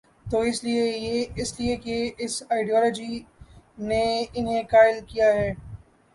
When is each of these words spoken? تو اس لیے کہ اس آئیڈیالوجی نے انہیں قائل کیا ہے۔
تو 0.25 0.39
اس 0.41 0.63
لیے 0.63 1.75
کہ 1.75 2.11
اس 2.17 2.41
آئیڈیالوجی 2.49 3.19
نے 3.79 4.03
انہیں 4.33 4.63
قائل 4.71 4.99
کیا 5.07 5.33
ہے۔ 5.33 5.53